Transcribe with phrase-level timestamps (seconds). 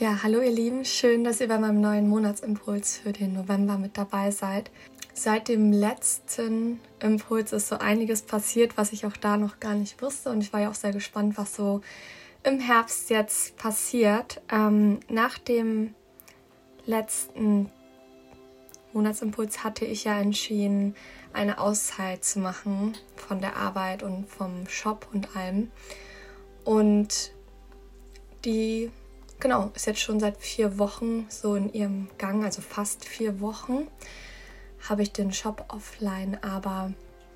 [0.00, 3.98] Ja, hallo ihr Lieben, schön, dass ihr bei meinem neuen Monatsimpuls für den November mit
[3.98, 4.70] dabei seid.
[5.12, 10.00] Seit dem letzten Impuls ist so einiges passiert, was ich auch da noch gar nicht
[10.00, 11.82] wusste und ich war ja auch sehr gespannt, was so
[12.44, 14.40] im Herbst jetzt passiert.
[14.50, 15.94] Ähm, nach dem
[16.86, 17.70] letzten
[18.94, 20.94] Monatsimpuls hatte ich ja entschieden,
[21.34, 25.70] eine Auszeit zu machen von der Arbeit und vom Shop und allem.
[26.64, 27.32] Und
[28.46, 28.90] die
[29.40, 33.88] genau, ist jetzt schon seit vier Wochen so in ihrem Gang, also fast vier Wochen,
[34.88, 36.92] habe ich den Shop offline, aber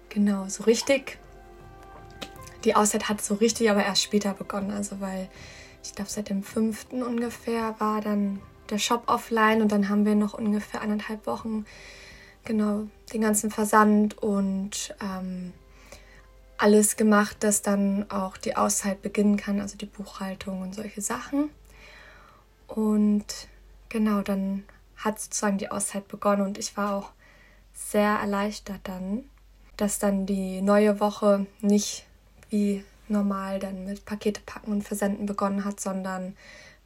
[0.08, 1.18] genau, so richtig.
[2.64, 5.28] Die Auszeit hat so richtig aber erst später begonnen, also weil
[5.82, 10.14] ich glaube seit dem fünften ungefähr war dann der Shop offline und dann haben wir
[10.14, 11.66] noch ungefähr anderthalb Wochen
[12.44, 15.52] genau den ganzen Versand und ähm,
[16.56, 21.50] alles gemacht, dass dann auch die Auszeit beginnen kann, also die Buchhaltung und solche Sachen.
[22.74, 23.24] Und
[23.88, 24.64] genau, dann
[24.96, 27.10] hat sozusagen die Auszeit begonnen und ich war auch
[27.72, 29.22] sehr erleichtert dann,
[29.76, 32.04] dass dann die neue Woche nicht
[32.50, 36.36] wie normal dann mit Pakete packen und versenden begonnen hat, sondern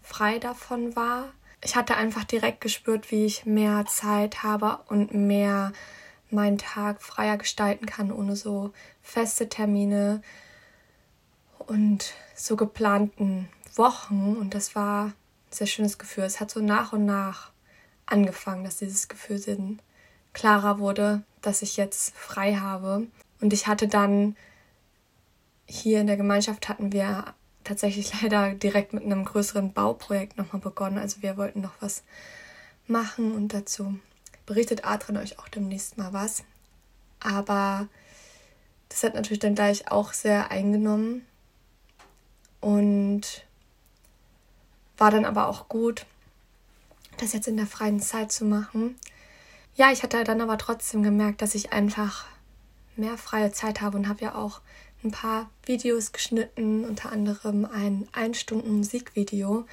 [0.02, 1.30] frei davon war.
[1.64, 5.72] Ich hatte einfach direkt gespürt, wie ich mehr Zeit habe und mehr
[6.30, 10.20] meinen Tag freier gestalten kann, ohne so feste Termine
[11.58, 14.36] und so geplanten Wochen.
[14.38, 15.12] Und das war
[15.50, 16.24] sehr schönes Gefühl.
[16.24, 17.50] Es hat so nach und nach
[18.06, 19.78] angefangen, dass dieses Gefühl
[20.32, 23.06] klarer wurde, dass ich jetzt frei habe.
[23.40, 24.36] Und ich hatte dann
[25.66, 30.98] hier in der Gemeinschaft hatten wir tatsächlich leider direkt mit einem größeren Bauprojekt nochmal begonnen.
[30.98, 32.02] Also wir wollten noch was
[32.86, 33.98] machen und dazu
[34.46, 36.42] berichtet Adrian euch auch demnächst mal was.
[37.20, 37.88] Aber
[38.88, 41.26] das hat natürlich dann gleich auch sehr eingenommen.
[42.60, 43.44] Und
[44.98, 46.04] war dann aber auch gut,
[47.18, 48.96] das jetzt in der freien Zeit zu machen.
[49.74, 52.26] Ja, ich hatte dann aber trotzdem gemerkt, dass ich einfach
[52.96, 54.60] mehr freie Zeit habe und habe ja auch
[55.04, 59.64] ein paar Videos geschnitten, unter anderem ein 1 Stunden Musikvideo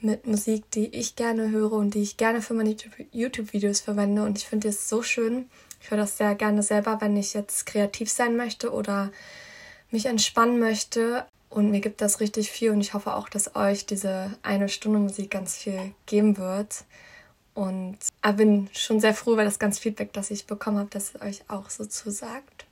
[0.00, 2.76] mit Musik, die ich gerne höre und die ich gerne für meine
[3.12, 4.22] YouTube-Videos verwende.
[4.22, 5.48] Und ich finde es so schön.
[5.80, 9.10] Ich höre das sehr gerne selber, wenn ich jetzt kreativ sein möchte oder
[9.90, 11.26] mich entspannen möchte.
[11.50, 14.98] Und mir gibt das richtig viel und ich hoffe auch, dass euch diese eine Stunde
[14.98, 16.84] Musik ganz viel geben wird.
[17.54, 21.14] Und ich bin schon sehr froh über das ganze Feedback, das ich bekommen habe, dass
[21.14, 22.66] es euch auch so zusagt.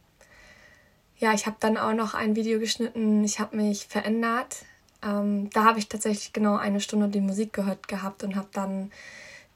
[1.18, 3.24] Ja, ich habe dann auch noch ein Video geschnitten.
[3.24, 4.58] Ich habe mich verändert.
[5.02, 8.92] Ähm, da habe ich tatsächlich genau eine Stunde die Musik gehört gehabt und habe dann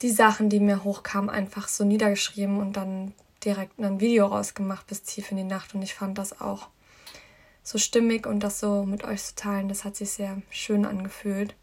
[0.02, 3.12] die Sachen, die mir hochkamen, einfach so niedergeschrieben und dann
[3.44, 5.74] direkt ein Video rausgemacht bis tief in die Nacht.
[5.74, 6.68] Und ich fand das auch
[7.70, 11.54] so stimmig und das so mit euch zu teilen, das hat sich sehr schön angefühlt.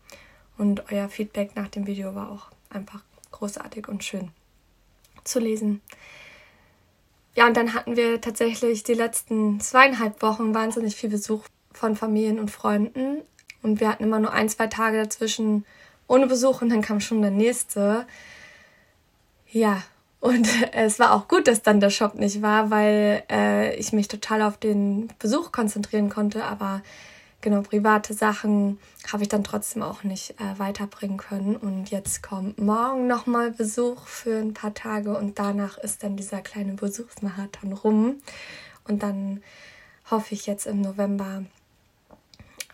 [0.58, 4.32] Und euer Feedback nach dem Video war auch einfach großartig und schön
[5.26, 5.82] zu lesen.
[7.36, 12.40] Ja, und dann hatten wir tatsächlich die letzten zweieinhalb Wochen wahnsinnig viel Besuch von Familien
[12.40, 13.22] und Freunden.
[13.62, 15.66] Und wir hatten immer nur ein, zwei Tage dazwischen
[16.08, 18.08] ohne Besuch und dann kam schon der nächste.
[19.52, 19.84] Ja,
[20.20, 24.08] und es war auch gut, dass dann der Shop nicht war, weil äh, ich mich
[24.08, 26.44] total auf den Besuch konzentrieren konnte.
[26.44, 26.82] Aber
[27.42, 28.80] genau, private Sachen
[29.12, 31.56] habe ich dann trotzdem auch nicht äh, weiterbringen können.
[31.56, 36.42] Und jetzt kommt morgen nochmal Besuch für ein paar Tage und danach ist dann dieser
[36.42, 38.16] kleine Besuchsmarathon rum.
[38.88, 39.44] Und dann
[40.10, 41.44] hoffe ich jetzt im November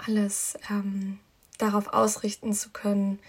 [0.06, 1.20] alles ähm,
[1.58, 3.20] darauf ausrichten zu können,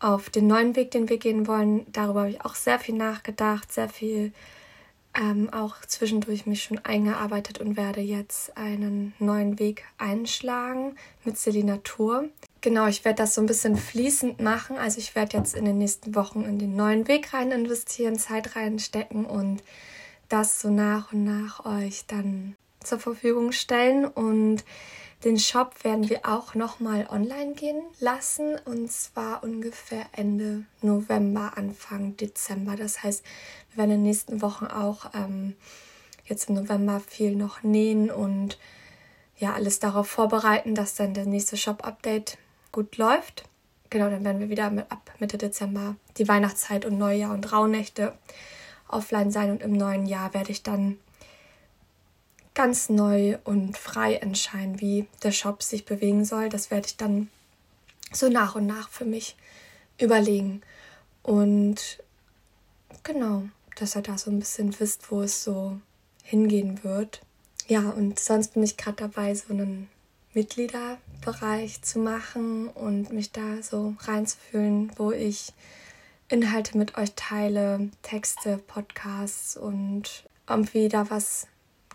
[0.00, 1.86] auf den neuen Weg, den wir gehen wollen.
[1.92, 4.32] Darüber habe ich auch sehr viel nachgedacht, sehr viel
[5.14, 10.94] ähm, auch zwischendurch mich schon eingearbeitet und werde jetzt einen neuen Weg einschlagen
[11.24, 12.28] mit Selina Tour.
[12.60, 14.76] Genau, ich werde das so ein bisschen fließend machen.
[14.76, 18.54] Also ich werde jetzt in den nächsten Wochen in den neuen Weg rein investieren, Zeit
[18.54, 19.62] reinstecken und
[20.28, 24.04] das so nach und nach euch dann zur Verfügung stellen.
[24.04, 24.64] Und
[25.24, 32.16] den Shop werden wir auch nochmal online gehen lassen und zwar ungefähr Ende November, Anfang
[32.16, 32.76] Dezember.
[32.76, 33.22] Das heißt,
[33.70, 35.56] wir werden in den nächsten Wochen auch ähm,
[36.24, 38.58] jetzt im November viel noch nähen und
[39.36, 42.38] ja, alles darauf vorbereiten, dass dann der nächste Shop-Update
[42.72, 43.44] gut läuft.
[43.90, 48.14] Genau, dann werden wir wieder mit, ab Mitte Dezember die Weihnachtszeit und Neujahr und Rauhnächte
[48.88, 50.98] offline sein und im neuen Jahr werde ich dann
[52.60, 56.50] ganz neu und frei entscheiden, wie der Shop sich bewegen soll.
[56.50, 57.30] Das werde ich dann
[58.12, 59.34] so nach und nach für mich
[59.98, 60.60] überlegen.
[61.22, 62.02] Und
[63.02, 63.44] genau,
[63.76, 65.80] dass ihr da so ein bisschen wisst, wo es so
[66.22, 67.22] hingehen wird.
[67.66, 69.88] Ja, und sonst bin ich gerade dabei, so einen
[70.34, 75.54] Mitglieder Bereich zu machen und mich da so reinzufühlen, wo ich
[76.28, 81.46] Inhalte mit euch teile, Texte, Podcasts und irgendwie da was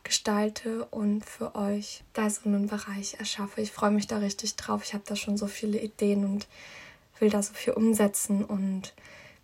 [0.06, 3.60] gestalte und für euch da so einen Bereich erschaffe.
[3.60, 4.84] Ich freue mich da richtig drauf.
[4.86, 6.48] Ich habe da schon so viele Ideen und
[7.19, 8.94] will da so viel umsetzen und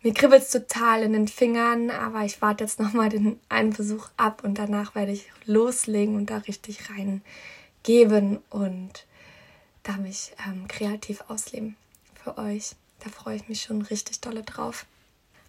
[0.03, 4.09] mir kribbelt es total in den Fingern, aber ich warte jetzt nochmal den einen Besuch
[4.17, 9.05] ab und danach werde ich loslegen und da richtig reingeben und
[9.83, 11.75] da mich ähm, kreativ ausleben
[12.23, 12.75] für euch.
[12.99, 14.85] Da freue ich mich schon richtig dolle drauf.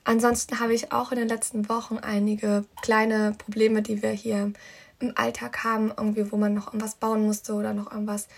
[0.05, 4.53] Ansonsten habe ich auch in den letzten Wochen einige kleine Probleme, die wir hier
[5.03, 8.29] im Alltag haben, irgendwie, wo man noch irgendwas bauen musste oder noch irgendwas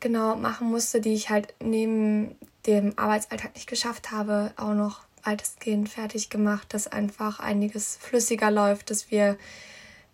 [0.00, 2.36] genau machen musste, die ich halt neben
[2.66, 8.90] dem Arbeitsalltag nicht geschafft habe, auch noch weitestgehend fertig gemacht, dass einfach einiges flüssiger läuft,
[8.90, 9.36] dass wir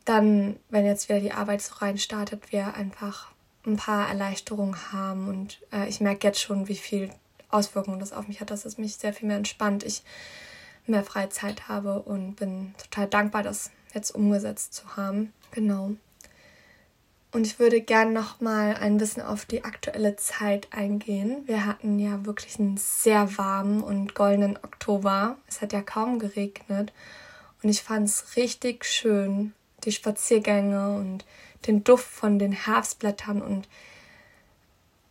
[0.04, 3.30] dann, wenn jetzt wieder die Arbeit so rein startet, wir einfach
[3.64, 7.10] ein paar Erleichterungen haben und äh, ich merke jetzt schon, wie viel
[7.50, 10.02] Auswirkungen das auf mich hat, dass es mich sehr viel mehr entspannt, ich
[10.86, 15.32] mehr Freizeit habe und bin total dankbar, das jetzt umgesetzt zu haben.
[15.52, 15.92] Genau.
[17.30, 21.42] Und ich würde gerne noch mal ein bisschen auf die aktuelle Zeit eingehen.
[21.46, 25.36] Wir hatten ja wirklich einen sehr warmen und goldenen Oktober.
[25.48, 26.92] Es hat ja kaum geregnet.
[27.62, 29.54] Und ich fand es richtig schön,
[29.84, 31.24] die Spaziergänge und
[31.66, 33.40] den Duft von den Herbstblättern.
[33.40, 33.66] Und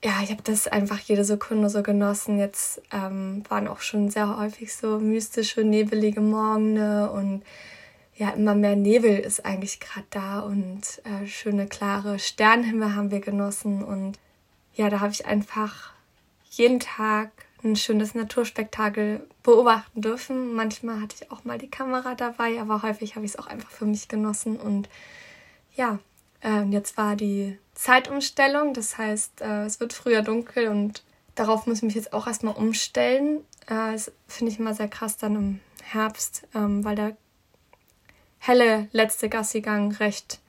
[0.04, 2.38] ja, ich habe das einfach jede Sekunde so genossen.
[2.38, 7.42] Jetzt ähm, waren auch schon sehr häufig so mystische, nebelige Morgene und
[8.22, 13.20] ja, immer mehr Nebel ist eigentlich gerade da und äh, schöne, klare Sternenhimmel haben wir
[13.20, 13.84] genossen.
[13.84, 14.20] Und
[14.76, 15.92] ja, da habe ich einfach
[16.52, 17.32] jeden Tag
[17.64, 20.54] ein schönes Naturspektakel beobachten dürfen.
[20.54, 23.72] Manchmal hatte ich auch mal die Kamera dabei, aber häufig habe ich es auch einfach
[23.72, 24.58] für mich genossen.
[24.58, 24.88] Und
[25.76, 25.98] ja,
[26.44, 31.04] äh, jetzt war die Zeitumstellung, das heißt, äh, es wird früher dunkel und
[31.34, 33.38] darauf muss ich mich jetzt auch erstmal umstellen.
[33.66, 37.14] Äh, das finde ich immer sehr krass dann im Herbst, ähm, weil da
[38.42, 40.40] helle letzte Gassigang recht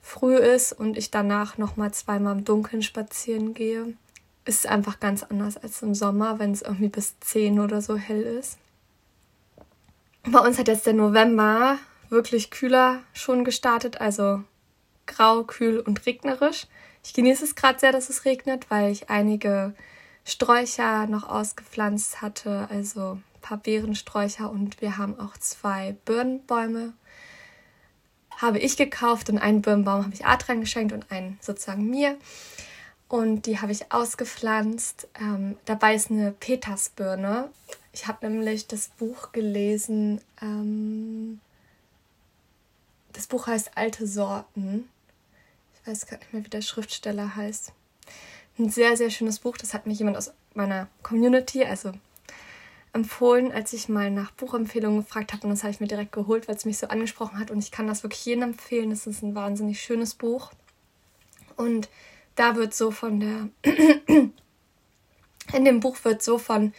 [0.00, 3.94] früh ist und ich danach noch mal zweimal im Dunkeln spazieren gehe,
[4.44, 8.22] ist einfach ganz anders als im Sommer, wenn es irgendwie bis 10 oder so hell
[8.22, 8.56] ist.
[10.22, 14.44] Bei uns hat jetzt der November wirklich kühler schon gestartet, also
[15.06, 16.68] grau, kühl und regnerisch.
[17.02, 19.74] Ich genieße es gerade sehr, dass es regnet, weil ich einige
[20.24, 26.92] Sträucher noch ausgepflanzt hatte, also ein paar Beerensträucher und wir haben auch zwei Birnenbäume
[28.40, 32.16] habe ich gekauft und einen Birnbaum habe ich Adrian geschenkt und einen sozusagen mir.
[33.08, 35.08] Und die habe ich ausgepflanzt.
[35.20, 37.50] Ähm, dabei ist eine Petersbirne.
[37.92, 40.20] Ich habe nämlich das Buch gelesen.
[40.40, 41.40] Ähm,
[43.12, 44.88] das Buch heißt Alte Sorten.
[45.74, 47.72] Ich weiß gar nicht mehr, wie der Schriftsteller heißt.
[48.58, 49.56] Ein sehr, sehr schönes Buch.
[49.56, 51.92] Das hat mich jemand aus meiner Community, also
[52.92, 55.44] empfohlen, als ich mal nach Buchempfehlungen gefragt habe.
[55.44, 57.50] Und das habe ich mir direkt geholt, weil es mich so angesprochen hat.
[57.50, 58.90] Und ich kann das wirklich jedem empfehlen.
[58.90, 60.50] Es ist ein wahnsinnig schönes Buch.
[61.56, 61.88] Und
[62.34, 63.48] da wird so von der.
[65.52, 66.72] In dem Buch wird so von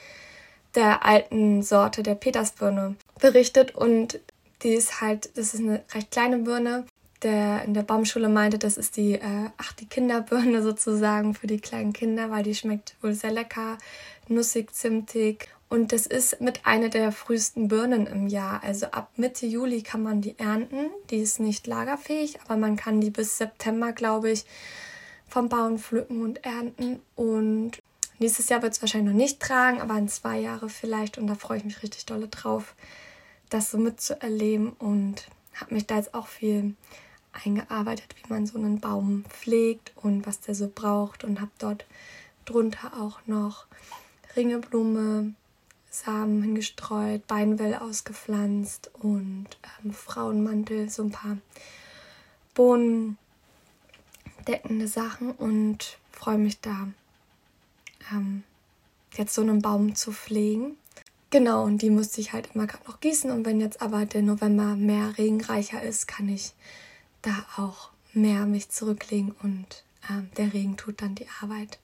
[0.76, 3.76] der alten Sorte der Petersbirne berichtet.
[3.76, 4.20] Und
[4.64, 6.86] die ist halt, das ist eine recht kleine Birne.
[7.24, 11.60] Der in der Baumschule meinte, das ist die, äh, ach, die Kinderbirne sozusagen für die
[11.60, 13.78] kleinen Kinder, weil die schmeckt wohl sehr lecker,
[14.28, 18.62] nussig, zimtig und das ist mit einer der frühesten Birnen im Jahr.
[18.62, 20.90] Also ab Mitte Juli kann man die ernten.
[21.10, 24.44] Die ist nicht lagerfähig, aber man kann die bis September, glaube ich,
[25.30, 27.00] vom Bauen pflücken und ernten.
[27.16, 27.80] Und
[28.20, 31.18] nächstes Jahr wird es wahrscheinlich noch nicht tragen, aber in zwei Jahre vielleicht.
[31.18, 32.76] Und da freue ich mich richtig dolle drauf,
[33.50, 34.74] das so mitzuerleben.
[34.74, 36.76] Und habe mich da jetzt auch viel
[37.32, 41.24] eingearbeitet, wie man so einen Baum pflegt und was der so braucht.
[41.24, 41.86] Und habe dort
[42.44, 43.68] drunter auch noch
[44.36, 45.34] Ringeblume,
[45.92, 49.48] Samen hingestreut, Beinwell ausgepflanzt und
[49.84, 51.38] ähm, Frauenmantel, so ein paar
[52.54, 53.18] bohnendeckende
[54.88, 56.88] Sachen und freue mich da
[58.12, 58.44] ähm,
[59.14, 60.78] jetzt so einen Baum zu pflegen.
[61.30, 63.30] Genau, und die musste ich halt immer gerade noch gießen.
[63.32, 66.54] Und wenn jetzt aber der November mehr regenreicher ist, kann ich
[67.22, 71.80] da auch mehr mich zurücklegen und ähm, der Regen tut dann die Arbeit.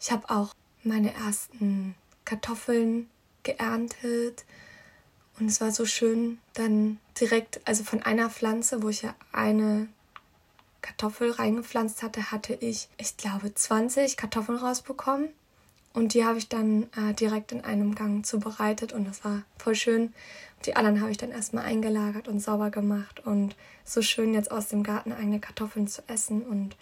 [0.00, 1.94] Ich habe auch meine ersten
[2.28, 3.08] Kartoffeln
[3.42, 4.44] geerntet.
[5.40, 9.88] Und es war so schön, dann direkt, also von einer Pflanze, wo ich ja eine
[10.82, 15.28] Kartoffel reingepflanzt hatte, hatte ich, ich glaube, 20 Kartoffeln rausbekommen.
[15.94, 19.74] Und die habe ich dann äh, direkt in einem Gang zubereitet und das war voll
[19.74, 20.12] schön.
[20.66, 24.68] Die anderen habe ich dann erstmal eingelagert und sauber gemacht und so schön jetzt aus
[24.68, 26.42] dem Garten eigene Kartoffeln zu essen.
[26.42, 26.76] Und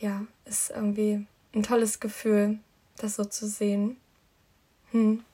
[0.00, 2.58] ja, ist irgendwie ein tolles Gefühl,
[2.96, 3.96] das so zu sehen.
[4.92, 5.24] Hm.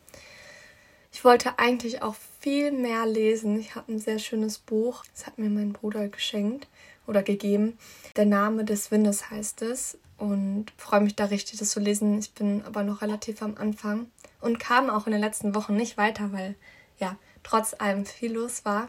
[1.13, 3.59] Ich wollte eigentlich auch viel mehr lesen.
[3.59, 5.05] Ich habe ein sehr schönes Buch.
[5.13, 6.69] Das hat mir mein Bruder geschenkt
[7.07, 7.77] oder gegeben.
[8.17, 9.99] Der Name des Windes heißt es.
[10.17, 12.19] Und freue mich da richtig, das zu lesen.
[12.19, 14.11] Ich bin aber noch relativ am Anfang
[14.41, 16.57] und kam auch in den letzten Wochen nicht weiter, weil
[16.99, 18.89] ja, trotz allem viel los war.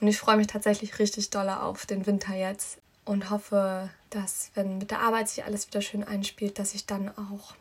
[0.00, 4.78] Und ich freue mich tatsächlich richtig doll auf den Winter jetzt und hoffe, dass, wenn
[4.78, 7.54] mit der Arbeit sich alles wieder schön einspielt, dass ich dann auch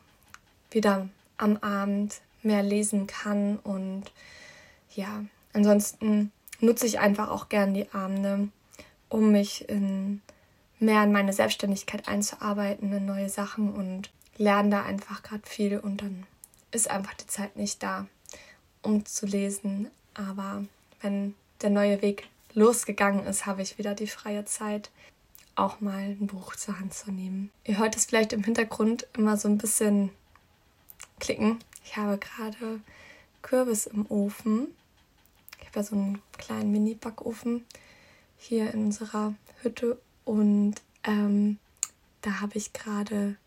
[0.69, 3.57] wieder am Abend mehr lesen kann.
[3.57, 4.05] Und
[4.95, 8.49] ja, ansonsten nutze ich einfach auch gern die Abende,
[9.09, 10.21] um mich in,
[10.79, 16.01] mehr in meine Selbstständigkeit einzuarbeiten, in neue Sachen und lerne da einfach gerade viel und
[16.01, 16.25] dann
[16.71, 18.07] ist einfach die Zeit nicht da,
[18.81, 19.89] um zu lesen.
[20.13, 20.63] Aber
[21.01, 24.91] wenn der neue Weg losgegangen ist, habe ich wieder die freie Zeit,
[25.55, 27.51] auch mal ein Buch zur Hand zu nehmen.
[27.63, 30.11] Ihr hört es vielleicht im Hintergrund immer so ein bisschen
[31.19, 31.59] klicken.
[31.89, 32.81] Ich habe gerade
[33.41, 34.75] Kürbis im Ofen.
[35.61, 37.65] Ich habe ja so einen kleinen Mini-Backofen
[38.37, 40.75] hier in unserer Hütte und
[41.05, 41.59] ähm,
[42.21, 43.37] da habe ich gerade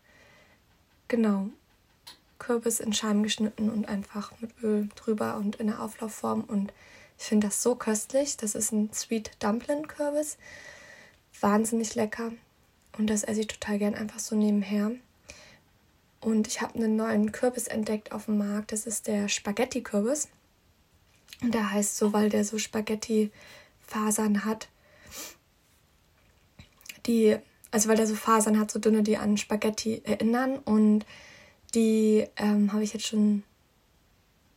[1.07, 1.49] genau
[2.39, 6.41] Kürbis in Scheiben geschnitten und einfach mit Öl drüber und in der Auflaufform.
[6.41, 6.73] Und
[7.19, 8.37] ich finde das so köstlich.
[8.37, 10.37] Das ist ein Sweet Dumpling Kürbis.
[11.39, 12.31] Wahnsinnig lecker.
[12.97, 14.93] Und das esse ich total gern einfach so nebenher.
[16.21, 18.71] Und ich habe einen neuen Kürbis entdeckt auf dem Markt.
[18.71, 20.29] Das ist der Spaghetti-Kürbis.
[21.41, 24.69] Und der heißt so, weil der so Spaghetti-Fasern hat.
[27.07, 27.37] Die,
[27.71, 30.57] also weil der so Fasern hat, so dünne, die an Spaghetti erinnern.
[30.59, 31.07] Und
[31.73, 33.41] die ähm, habe ich jetzt schon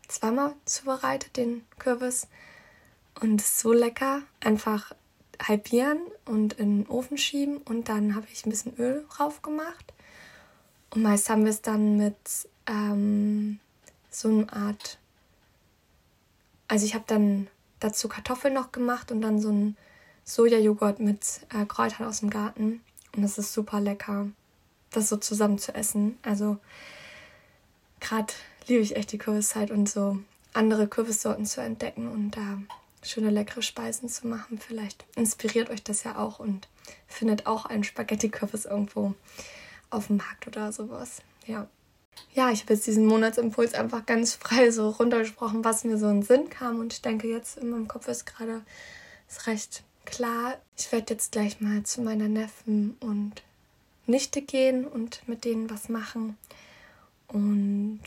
[0.06, 2.28] zweimal zubereitet, den Kürbis.
[3.20, 4.20] Und ist so lecker.
[4.40, 4.92] Einfach
[5.42, 7.56] halbieren und in den Ofen schieben.
[7.56, 9.94] Und dann habe ich ein bisschen Öl drauf gemacht.
[10.94, 12.16] Und meist haben wir es dann mit
[12.66, 13.58] ähm,
[14.10, 14.98] so einer Art.
[16.68, 17.48] Also ich habe dann
[17.80, 19.76] dazu Kartoffeln noch gemacht und dann so einen
[20.24, 22.80] Sojajoghurt mit äh, Kräutern aus dem Garten.
[23.14, 24.28] Und das ist super lecker,
[24.90, 26.16] das so zusammen zu essen.
[26.22, 26.58] Also
[28.00, 28.32] gerade
[28.66, 30.18] liebe ich echt die Kürbiszeit und so
[30.52, 32.58] andere Kürbissorten zu entdecken und da
[33.02, 34.58] schöne leckere Speisen zu machen.
[34.58, 36.68] Vielleicht inspiriert euch das ja auch und
[37.08, 39.14] findet auch einen Spaghetti-Kürbis irgendwo
[39.94, 41.22] auf dem Markt oder sowas.
[41.46, 41.68] Ja.
[42.32, 46.22] Ja, ich habe jetzt diesen Monatsimpuls einfach ganz frei so runtergesprochen, was mir so in
[46.22, 46.78] Sinn kam.
[46.80, 48.62] Und ich denke, jetzt in meinem Kopf ist gerade
[49.28, 50.56] ist recht klar.
[50.76, 53.42] Ich werde jetzt gleich mal zu meiner Neffen und
[54.06, 56.36] Nichte gehen und mit denen was machen.
[57.28, 58.00] Und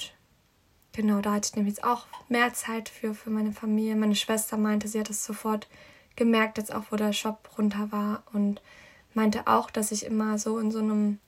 [0.94, 3.96] genau, da hatte ich nämlich auch mehr Zeit für, für meine Familie.
[3.96, 5.67] Meine Schwester meinte, sie hat es sofort
[6.15, 8.62] gemerkt, jetzt auch wo der Shop runter war und
[9.13, 11.20] meinte auch, dass ich immer so in so einem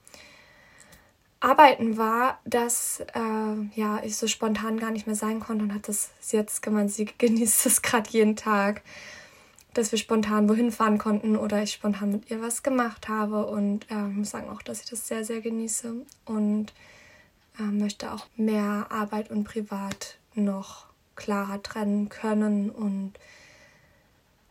[1.42, 5.88] Arbeiten war, dass äh, ja ich so spontan gar nicht mehr sein konnte und hat
[5.88, 8.82] das jetzt gemeint, sie genießt es gerade jeden Tag,
[9.74, 13.90] dass wir spontan wohin fahren konnten oder ich spontan mit ihr was gemacht habe und
[13.90, 16.74] äh, muss sagen auch, dass ich das sehr sehr genieße und
[17.58, 23.14] äh, möchte auch mehr Arbeit und Privat noch klarer trennen können und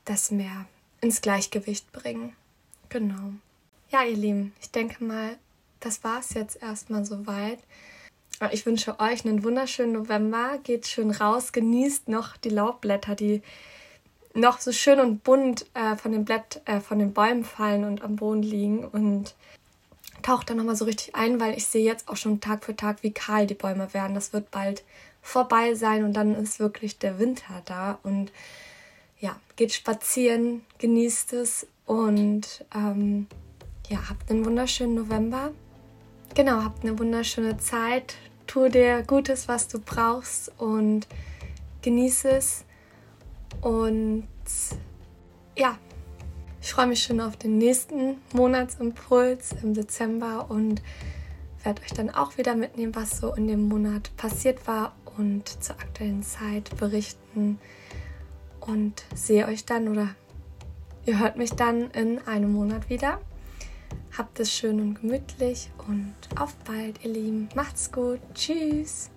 [0.04, 0.64] das mehr
[1.00, 2.34] ins Gleichgewicht bringen.
[2.88, 3.32] Genau.
[3.90, 5.36] Ja, ihr Lieben, ich denke mal,
[5.80, 7.58] das war es jetzt erstmal soweit.
[8.52, 10.58] Ich wünsche euch einen wunderschönen November.
[10.62, 13.42] Geht schön raus, genießt noch die Laubblätter, die
[14.34, 18.02] noch so schön und bunt äh, von, den Blätt, äh, von den Bäumen fallen und
[18.02, 18.84] am Boden liegen.
[18.84, 19.34] Und
[20.22, 23.02] taucht da nochmal so richtig ein, weil ich sehe jetzt auch schon Tag für Tag,
[23.02, 24.14] wie kahl die Bäume werden.
[24.14, 24.84] Das wird bald
[25.20, 27.98] vorbei sein und dann ist wirklich der Winter da.
[28.02, 28.30] Und
[29.18, 33.26] ja, geht spazieren, genießt es und ähm,
[33.88, 35.50] ja, habt einen wunderschönen November.
[36.38, 38.14] Genau, habt eine wunderschöne Zeit.
[38.46, 41.08] Tu dir Gutes, was du brauchst und
[41.82, 42.64] genieße es.
[43.60, 44.28] Und
[45.56, 45.76] ja,
[46.62, 50.80] ich freue mich schon auf den nächsten Monatsimpuls im Dezember und
[51.64, 55.74] werde euch dann auch wieder mitnehmen, was so in dem Monat passiert war und zur
[55.80, 57.58] aktuellen Zeit berichten.
[58.60, 60.10] Und sehe euch dann oder
[61.04, 63.18] ihr hört mich dann in einem Monat wieder.
[64.18, 67.48] Habt es schön und gemütlich und auf bald, ihr Lieben.
[67.54, 68.18] Macht's gut.
[68.34, 69.10] Tschüss.